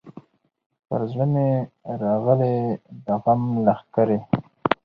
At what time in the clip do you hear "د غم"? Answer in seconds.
3.05-3.41